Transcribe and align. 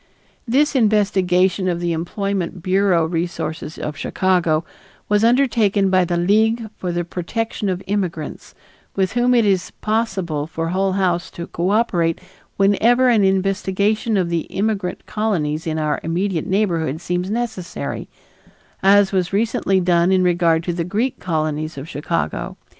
This 0.47 0.75
investigation 0.75 1.67
of 1.67 1.79
the 1.79 1.93
employment 1.93 2.63
bureau 2.63 3.05
resources 3.05 3.77
of 3.77 3.95
Chicago 3.95 4.65
was 5.07 5.23
undertaken 5.23 5.91
by 5.91 6.05
the 6.05 6.17
League 6.17 6.67
for 6.75 6.91
the 6.91 7.03
Protection 7.03 7.69
of 7.69 7.83
Immigrants, 7.85 8.55
with 8.95 9.13
whom 9.13 9.35
it 9.35 9.45
is 9.45 9.69
possible 9.79 10.47
for 10.47 10.69
Hull 10.69 10.93
House 10.93 11.29
to 11.29 11.45
cooperate 11.45 12.19
whenever 12.57 13.09
an 13.09 13.23
investigation 13.23 14.17
of 14.17 14.29
the 14.29 14.47
immigrant 14.49 15.05
colonies 15.05 15.67
in 15.67 15.77
our 15.77 15.99
immediate 16.01 16.47
neighborhood 16.47 16.99
seems 16.99 17.29
necessary, 17.29 18.09
as 18.81 19.11
was 19.11 19.31
recently 19.31 19.79
done 19.79 20.11
in 20.11 20.23
regard 20.23 20.63
to 20.63 20.73
the 20.73 20.83
Greek 20.83 21.19
colonies 21.19 21.77
of 21.77 21.87
Chicago. 21.87 22.57